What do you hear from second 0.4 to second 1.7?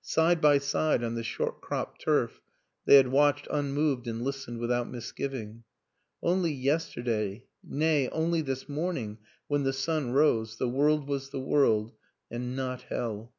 by side on the short